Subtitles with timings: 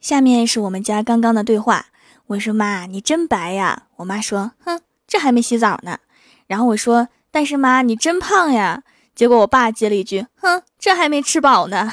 [0.00, 1.86] 下面是我们家刚刚的对话。
[2.28, 5.98] 我说：“妈，你真白呀。”我妈说：“哼，这还没洗澡呢。”
[6.46, 8.82] 然后我说：“但是妈，你真胖呀。”
[9.14, 11.92] 结果我爸接了一句：“哼，这还没吃饱呢。”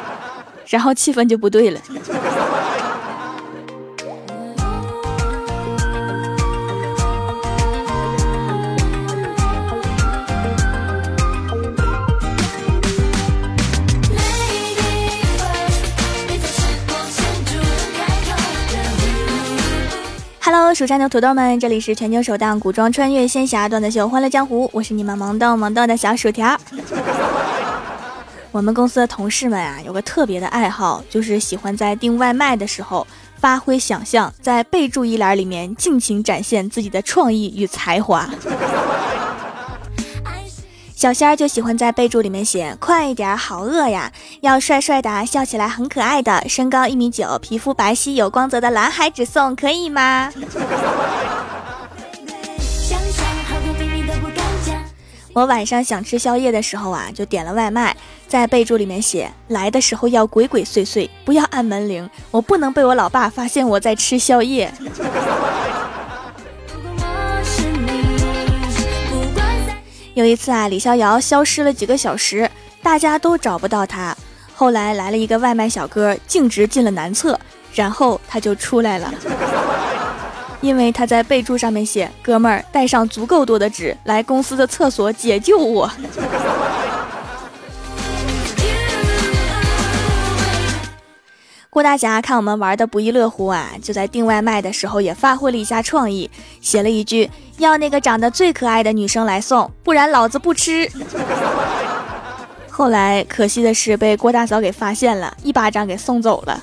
[0.68, 1.80] 然后气氛就不对了。
[20.48, 26.56] Hello，蜀山的土豆们，这里是全球首档古装穿越仙侠段子秀《欢乐江湖》，我是你们萌豆萌豆的小薯条。
[28.52, 33.04] 我们公司的同事们啊，有个特别的爱好，就是喜欢在订外卖的时候
[33.40, 38.30] 发挥想象，在备注一栏里面尽情展现自己的创意与才华。
[40.96, 44.10] 小仙儿就喜欢在备注里面写：“快一点，好饿呀！
[44.40, 50.32] 要帅帅的，笑起来很可爱的，身高一米九，皮肤白皙有光泽的蓝海只送，可以吗？”
[55.34, 57.94] 我晚上想吃宵夜的时候啊，就点了外卖，
[58.26, 64.72] 在备注里面写：“来的时候要鬼鬼祟祟，不要按门铃，我不能被我老爸发现我在吃宵夜。”
[70.16, 72.50] 有一次啊，李逍遥消失了几个小时，
[72.82, 74.16] 大家都找不到他。
[74.54, 77.38] 后来来了一个外卖小哥，径直进了男厕，
[77.74, 79.12] 然后他就出来了，
[80.62, 85.90] 因为他在备注上面写：“哥们儿，带上足够多的纸，来公司的厕所解救我。”
[91.76, 96.30] 郭大侠看我们玩的不亦乐乎啊，就在订外卖的时候也发挥了一下创意，
[96.62, 100.90] 写了一句：“要那个长得最可爱的女生来送，不然老子不吃。
[102.72, 106.62] ”后来可惜的是被郭大嫂给发现了，一巴掌给送走了。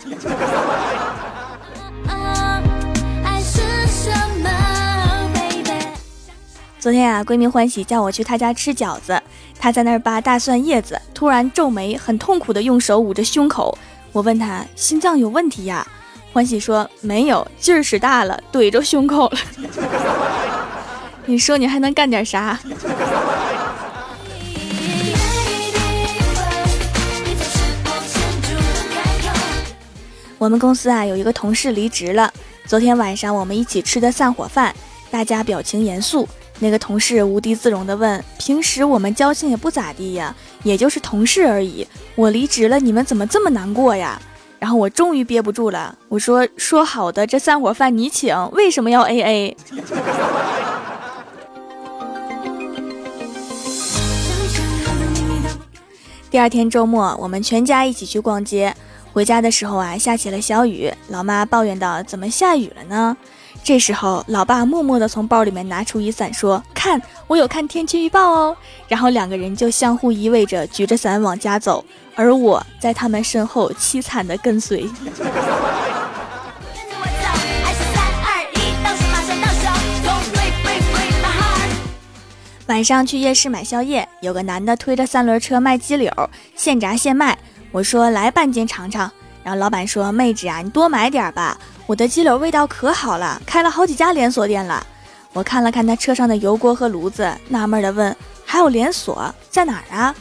[6.80, 9.22] 昨天啊，闺蜜欢喜叫我去她家吃饺子，
[9.60, 13.78] 她在那儿扒大蒜叶子，突然皱眉，很痛苦的用手捂着胸口。
[14.14, 15.86] 我问他心脏有问题呀？
[16.32, 19.38] 欢喜说没有，劲儿使大了，怼着胸口了。
[21.26, 22.60] 你说你还能干点啥？
[30.38, 32.32] 我们公司啊有一个同事离职了。
[32.68, 34.76] 昨天晚上我们一起吃的散伙饭，
[35.10, 36.30] 大家表情严肃。
[36.60, 40.34] 那个同事无地自容地问：“平时我们交情也不咋地呀，
[40.64, 41.86] 也就是同事而已。
[42.16, 44.22] 我离职了，你们怎么这么难过呀？”
[44.60, 49.58] 然后我终于憋不住了，我说：“说好的这散伙饭你请，为什么要 A A？”
[56.32, 58.74] 第二天周末，我们全家一起去逛街。
[59.12, 60.90] 回家的时候啊，下起了小雨。
[61.10, 63.18] 老妈抱怨道：“怎么下雨了呢？”
[63.64, 68.58] 这时候，老爸默默地从包里面拿出雨伞，说：“看，我有看天气预报哦。”
[68.90, 74.86] 然后两个人就相互依偎着，举着伞往家走，而我在他们身后凄惨地跟随。
[82.68, 86.12] 晚上去夜市买宵夜，有个男的推着三轮车卖鸡柳，
[86.56, 87.38] 现炸现卖。
[87.72, 89.10] 我说：“来半斤尝尝。”
[89.42, 94.86] 然后老板说：“妹纸啊，你多买点吧。”我的鸡柳味道可好了，开了好几家连锁店了。
[95.34, 100.16] 我看了看他车上的油锅和炉子，纳闷的问：“还有连锁在哪儿啊？”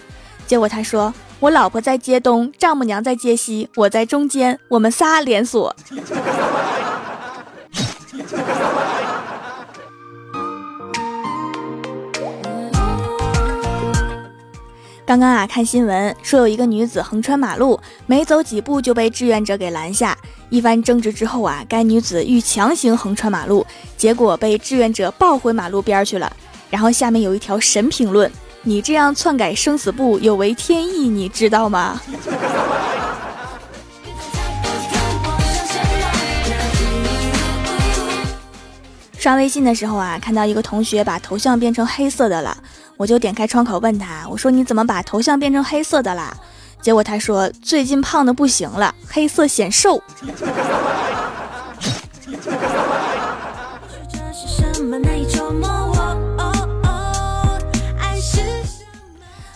[0.47, 5.75] 结果他说：“我老婆在街东，丈母娘在街西，我在中间，我们仨连锁。”
[15.13, 20.17] 刚刚啊，看新闻说有一个女子横穿马路，没走几步就被志愿者给拦下。
[20.49, 26.35] 一番争执之后啊，该女子欲强行横穿马路，结果被志愿者抱回马路边去了。
[26.71, 28.33] 然后下面有一条神评论
[28.65, 32.01] ：“你这样篡改生死簿有违天意，你知道吗？”
[39.19, 42.57] 刷微信的时候啊，看到一个同学把头像变成黑色的了，
[43.03, 46.33] 我就点开窗口问他：“我说你怎么把头像变成黑色的啦？”
[46.81, 50.01] 结果他说：“最近胖的不行了，黑色显瘦。”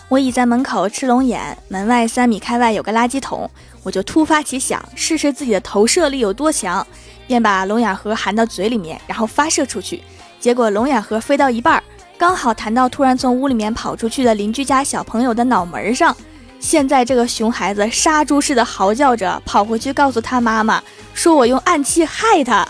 [0.09, 3.49] 我倚在门口吃龙眼，门外三米开外有个垃圾桶，
[3.81, 6.85] 我就突发奇想，试试自己的投射力有多强。
[7.25, 10.03] 便把龙眼核含到嘴里面，然后发射出去。
[10.37, 11.81] 结果龙眼核飞到一半，
[12.17, 16.15] 刚好弹到突然从屋里面跑出去的邻居家小朋友的脑门上。
[16.59, 20.81] 现在这个熊孩子杀猪似的嚎叫着，跑回去告诉他妈妈，
[21.13, 22.67] 说我用暗器害他。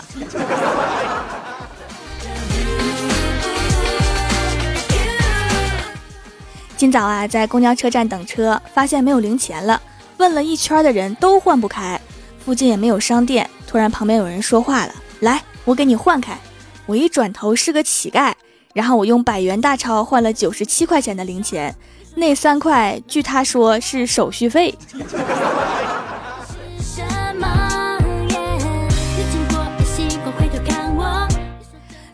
[6.76, 9.80] 今早啊，在公交车站等车，发现没有零钱了，
[10.18, 11.98] 问了一圈的人都换不开，
[12.44, 13.48] 附近也没有商店。
[13.66, 16.38] 突然旁边有人说话了：“来，我给你换开。”
[16.84, 18.32] 我一转头是个乞丐，
[18.74, 21.74] 然后我用百元大钞换了九十七块钱的零钱，
[22.14, 24.74] 那三块据他说是手续费。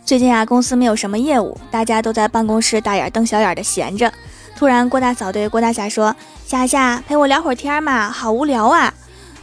[0.04, 4.12] 最近啊，公司没有什么业务，大家都在办公室大眼瞪小眼的闲着。
[4.54, 6.14] 突然，郭大嫂对郭大侠说
[6.46, 8.92] ：“霞霞，陪我聊会儿天嘛，好无聊啊。”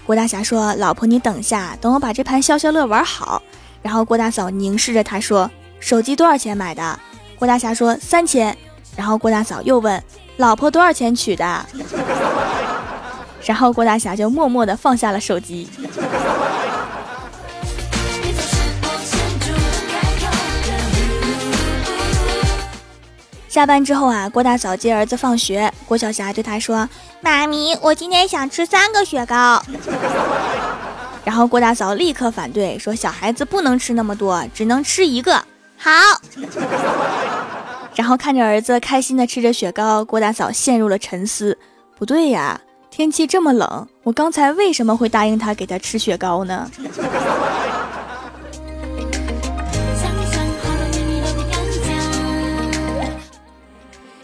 [0.06, 3.42] 郭大侠说：“老婆，你等下，等我把这盘消消乐玩好。”
[3.82, 5.50] 然后郭大嫂凝视着他说
[5.82, 6.98] ：“手机多少钱买的？”
[7.38, 8.56] 郭大侠说：“三千。”
[8.96, 10.02] 然后郭大嫂又问
[10.38, 11.66] ：“老婆多少钱娶的？”
[13.44, 15.68] 然后郭大侠就默默的放下了手机。
[23.50, 26.88] 下班之后啊，郭大嫂接儿子放学，郭晓霞对他说
[27.20, 29.62] ：“妈咪，我今天想吃三个雪糕。”
[31.26, 35.44] 然后郭大嫂立刻反对说：“小孩子不能吃那么多，只能吃一个。”
[35.82, 35.92] 好。
[37.96, 41.58] 然后看着儿子开心的吃着雪糕，郭大嫂陷入了沉思。
[41.98, 46.70] 不对呀，天气这么冷，我刚才为什么会答应他给他吃雪糕呢？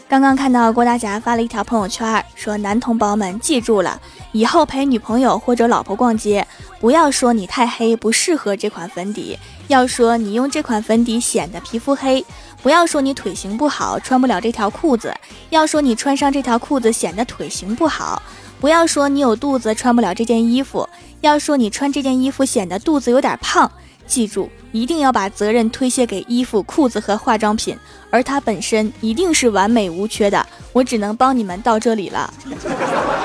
[0.08, 4.00] 刚刚看到郭大侠发了一条朋友圈，说：“男同胞们记住了，
[4.32, 6.46] 以后陪女朋友或者老婆逛街，
[6.80, 9.38] 不要说你太黑不适合这款粉底，
[9.68, 12.22] 要说你用这款粉底显得皮肤黑；
[12.62, 15.14] 不要说你腿型不好穿不了这条裤子，
[15.50, 18.20] 要说你穿上这条裤子显得腿型不好；
[18.60, 20.88] 不要说你有肚子穿不了这件衣服，
[21.20, 23.70] 要说你穿这件衣服显得肚子有点胖。
[24.06, 27.74] 记住。”一定要把责任推卸给衣服、裤子和化妆品，
[28.10, 30.46] 而它本身一定是完美无缺的。
[30.74, 32.30] 我只能帮你们到这里了。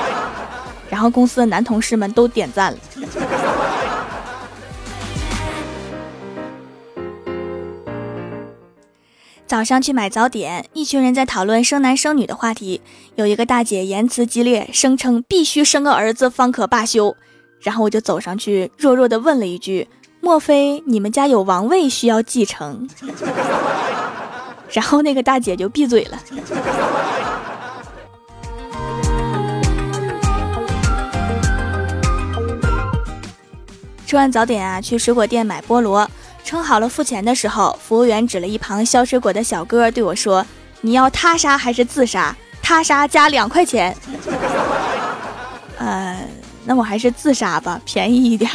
[0.88, 2.78] 然后公司的男同事们都点赞了。
[9.54, 12.80] 早上去买早点，一群人在讨论生男生女的话题。
[13.14, 17.14] 有一个大姐言辞激烈，声称必须生个儿子方可罢休。
[17.60, 19.86] 然后我就走上去，弱弱的问了一句。
[20.20, 22.88] 莫非你们家有王位需要继承？
[24.70, 26.18] 然后那个大姐就闭嘴了。
[34.04, 36.10] 吃完早点啊，去水果店买菠萝，
[36.44, 40.44] 称好了付钱的时候，服务员指了一旁削水果的小哥对我说
[40.82, 42.36] ：“你要他杀还是自杀？
[42.62, 43.96] 他杀加两块钱。”
[45.78, 46.18] 呃，
[46.64, 48.50] 那我还是自杀吧，便宜一点。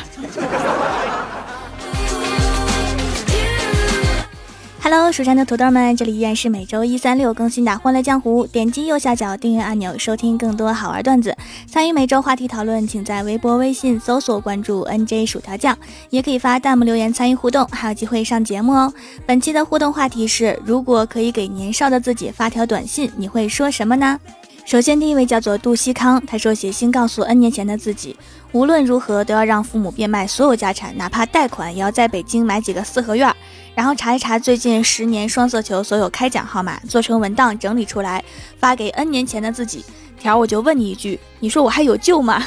[4.91, 8.43] Hello，蜀山的土豆们，这里依然是每周一、三、六更新的《欢乐江湖》。
[8.47, 11.37] 点击右下角订阅按钮，收听更多好玩段子。
[11.67, 15.77] 参与每周话题讨论，请在微博、微信搜索关注 NJ 薯条酱，
[16.09, 18.91] 也可以发弹幕留言参与互动，还有机会上节目哦。
[19.27, 24.19] 本期的互动话题是：如果可以给年少的自己发条短信，你会说什么呢？
[24.65, 28.17] 首先，第一位叫做杜西康，他说写信告诉 N 年前的自己，
[28.53, 33.31] 无论如何都要让父母变卖所有家产，哪怕贷款也要在北京买几个四合院。
[33.79, 38.21] 然后查一查最近十年双色球所有开奖号码，做成文档整理出来，
[38.59, 39.85] 发给 N 年前的自己。
[40.19, 42.45] 条我就问你一句，你说我还有救吗？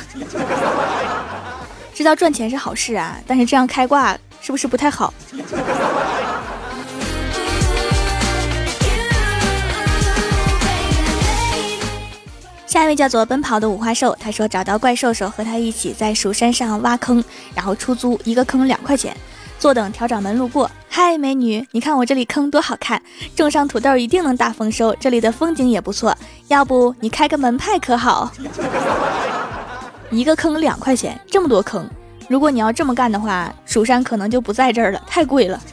[1.94, 5.14] 知道赚钱是好事啊，但是这样开挂是不是不太好？
[12.66, 17.24] 下一位叫做奔跑的五花兽，他说找到怪兽兽和他一起在蜀山上挖坑，
[17.54, 19.16] 然后出租一个坑两块钱。
[19.58, 23.00] 坐等调掌门路过，嗨，美女，你看我这里坑多好看，
[23.34, 24.94] 种上土豆一定能大丰收。
[25.00, 26.14] 这里的风景也不错，
[26.49, 28.30] 要不你开个门派可好？
[30.12, 31.88] 一个坑两块钱，这么多坑，
[32.28, 35.58] 如果你要这么干的话，蜀山可能就不在这儿了，太贵了。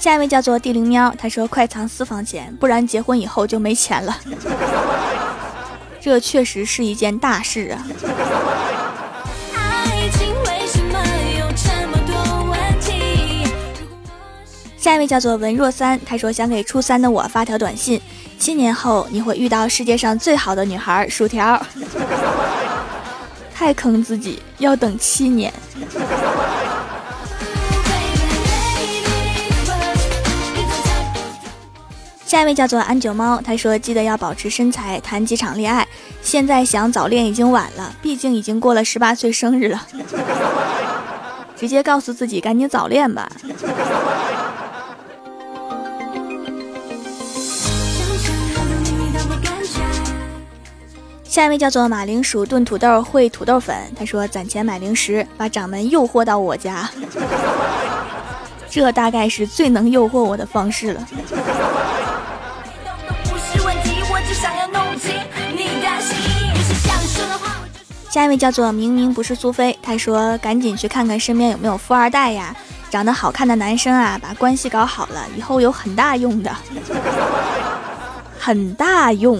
[0.00, 4.16] 下一位叫做地灵喵，他说快藏私房钱，不然结婚以后就没钱了。
[6.06, 7.82] 这确实是一件大事啊！
[14.78, 18.00] 下一位叫做文若三，他说想给初三的我发条短信：
[18.38, 21.60] 七年后你会遇到世界上最好的女孩，薯条。
[23.52, 25.52] 太坑自己，要等七年。
[32.36, 35.88] 下一位叫做安九猫，他说记得要保持身材，谈几场恋爱。
[36.20, 39.86] 现在想早恋已经晚了，毕竟已经过了十八岁生日了。
[41.56, 43.26] 直接告诉自己赶紧早恋吧。
[51.24, 56.86] 下一位叫做马铃薯炖土豆烩土豆粉，他说攒钱买零食，把掌门诱惑到我家，
[58.68, 61.08] 这大概是最能诱惑我的方式了。
[68.16, 72.56] 下一位叫做明明不是苏菲，他说赶紧去看看身边有没有富二代呀，
[72.88, 76.50] 长得好看的男生啊，把关系搞好了，以后有很大用的，
[78.38, 79.38] 很大用。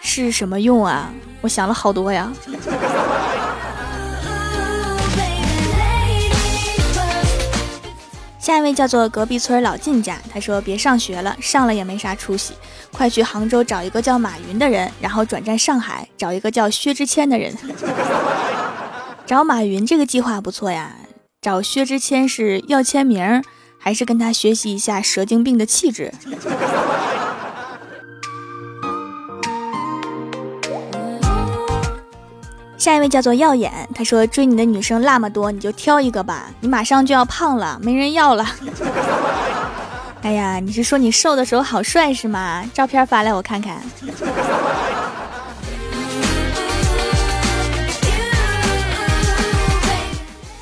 [0.00, 1.10] 是什么用啊？
[1.42, 2.32] 我想了好多呀。
[8.44, 12.52] 下一位叫做隔壁村老靳家，他说别上学了，上了也没啥出息，
[12.92, 17.56] 快去杭州找一个叫马云的人，然后转战上海找一个叫薛之谦的人。
[19.24, 20.94] 找马云这个计划不错呀，
[21.40, 23.42] 找薛之谦是要签名，
[23.78, 26.12] 还是跟他学习一下蛇精病的气质？
[32.84, 38.44] 下一位叫做耀眼，他说追你的女生那么多，你就挑一个吧，你马上就要胖了，没人要了。
[40.20, 42.62] 哎呀，你是说你瘦的时候好帅是吗？
[42.74, 43.80] 照片发来我看看。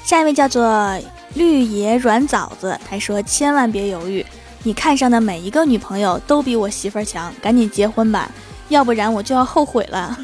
[0.05, 0.97] 下一位叫做
[1.35, 4.25] 绿野软枣子，他说千万别犹豫，
[4.63, 8.31] 你看上的每一个女朋友都比我媳妇儿强，赶紧结婚吧，
[8.69, 10.17] 要不然我就要后悔了。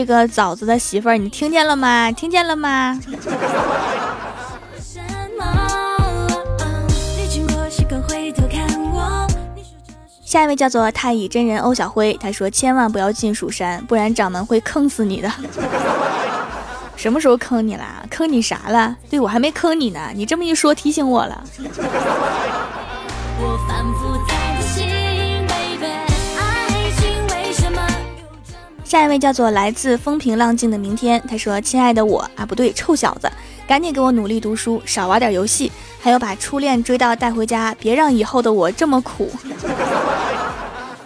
[0.00, 2.10] 这个枣子的媳妇儿，你听见了吗？
[2.10, 2.98] 听见了吗？
[10.24, 15.30] 下一位叫做太乙真人欧小辉，他说千万不要进蜀山，不然掌门会坑死你的。
[16.96, 17.84] 什么时候坑你了？
[18.08, 18.96] 坑你啥了？
[19.10, 21.44] 对我还没坑你呢，你这么一说提醒我了。
[28.90, 33.30] 下一位叫做来自风平浪静的明天，他说：“亲爱的我啊，不对，臭小子，
[33.64, 35.70] 赶紧给我努力读书，少玩点游戏，
[36.00, 39.30] 还有把初恋追到带回家，别让以后的我这么苦。”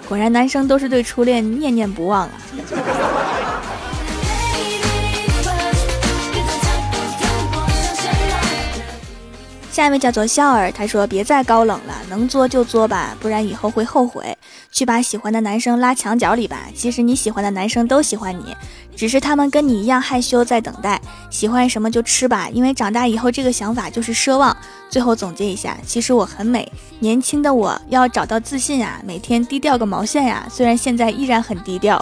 [0.08, 2.30] 果然，男生都是对初恋念念不忘啊。
[9.75, 14.38] 下一位叫做笑儿，他说：“别再高冷了，能作就作吧，不然以后会后悔。
[14.71, 16.69] 去把喜欢的男生拉墙角里吧。
[16.76, 18.57] 其实你喜欢的男生都喜欢你，
[18.95, 21.00] 只是他们跟你一样害羞，在等待。
[21.28, 24.57] 喜欢什么就吃吧，因为长大以后这个想法就是奢望。
[24.88, 30.47] 最后总结一下，其实我很美，年轻的我要找到自信啊，每天低调个毛线呀。
[30.49, 32.00] 虽然现在依然很低调，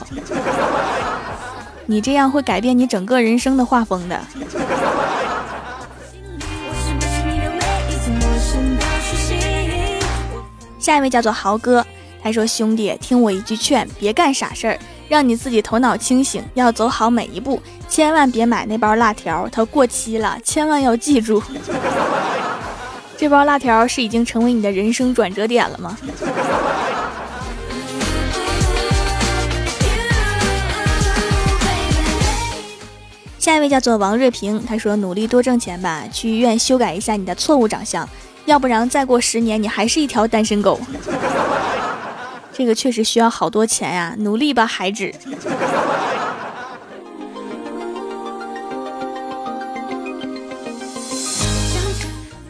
[1.86, 4.20] 你这样会改变你整个人生的画风的。”
[10.82, 11.86] 下一位叫做豪哥，
[12.20, 14.76] 他说：“兄弟，听我一句劝，别干傻事儿，
[15.08, 21.40] 让你自己头脑清醒，要走好每一步，千万别买那包辣条，它过期了，千万要记住。
[23.16, 25.96] 这包辣条是已经成为你的人生转折点了吗？”
[33.38, 38.08] 下一位叫做王瑞平，他说：“努力多挣钱吧，去医院修改一下你的错误长相。”
[38.44, 40.80] 要不然再过十年，你还是一条单身狗。
[42.52, 45.10] 这个确实需要好多钱呀，努力吧，孩子。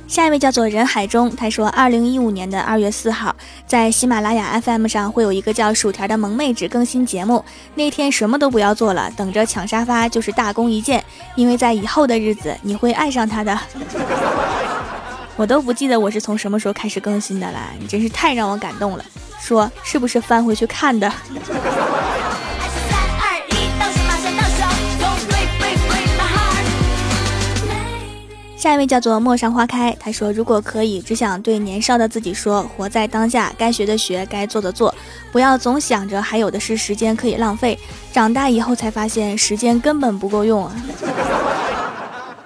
[0.09, 3.35] 下一位叫做人海中，他说，二零一五年的二月四号，
[3.67, 7.43] 在喜马拉雅 FM 上会有一个叫薯条的萌妹纸更新节目。
[7.77, 11.03] 那天什么都不要做了，等着抢沙发就是大功一件，
[11.35, 13.59] 因为在以后的日子你会爱上他的。
[15.37, 19.05] 我都不记得我是从什么时候开始更新的了，你真是太让我感动了。
[19.41, 21.13] 说是不是翻回去看的？
[28.57, 34.95] 下一位叫做陌上花开，他说如果可以，只想对年少的自己说：活在当下，该学的学，该做的做，
[35.33, 37.77] 不要总想着还有的是时间可以浪费。
[38.13, 40.73] 长大以后才发现，时间根本不够用啊。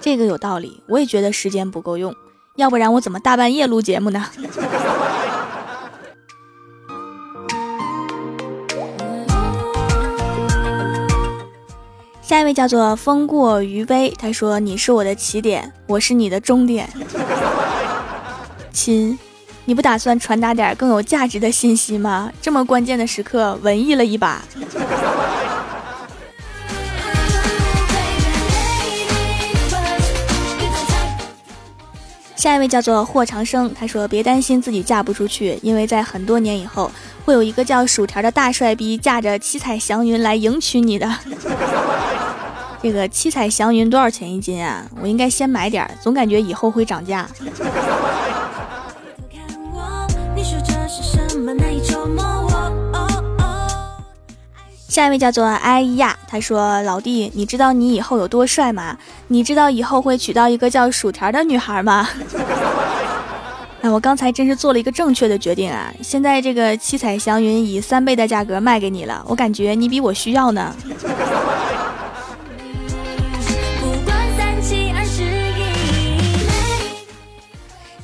[0.01, 2.15] 这个有道理，我也觉得时间不够用。
[2.57, 4.27] 要不然我怎么大半夜录节目呢？
[12.23, 16.89] 下一位叫做风过余威，他说：“你是我的起点，我是你的终点，
[18.73, 19.17] 亲，
[19.65, 22.33] 你不打算传达点更有价值的信息吗？
[22.43, 24.43] 这么关键的时刻，文艺了一把。
[32.47, 36.89] 下一位叫做霍长生，他说：“别担心自己嫁不出去，因为在很多年以后，
[37.25, 41.13] 会有一个叫薯条的大帅逼驾着七彩祥云来迎娶你的。
[42.81, 44.89] ”这个七彩祥云多少钱一斤啊？
[45.03, 47.29] 我应该先买点，总感觉以后会涨价。
[54.97, 58.97] 下一位叫做哎呀，他说：“老弟，你知道你以后有多帅吗？
[59.29, 62.09] 你知道以后会娶到一个叫薯条的女孩吗？”
[63.83, 65.93] 哎，我刚才真是做了一个正确的决定啊！
[66.03, 70.75] 现在这个七彩祥云以三倍的价格卖给你了，我感觉你比我需要呢。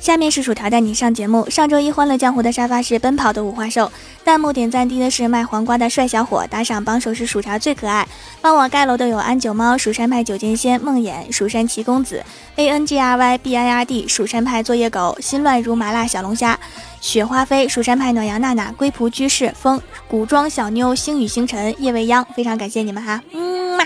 [0.03, 1.49] 下面是薯条带你上节目。
[1.49, 3.89] 上周一欢乐江湖的沙发是奔跑的五花兽，
[4.25, 8.05] 弹幕点赞低的是卖黄瓜的帅小伙，打赏帮手是薯条最可爱。
[8.41, 12.21] 帮我盖楼的有安九猫、蜀山派九剑仙、梦魇、蜀山奇公子、
[12.57, 16.59] A N G R Y B I R D、蜀山派作业狗、心乱如麻辣小龙虾、
[16.99, 23.85] 雪花飞、蜀山派暖阳娜娜、龟仆居士、风古装小妞、星雨星辰、叶未央，非常感谢你们哈，嗯嘛。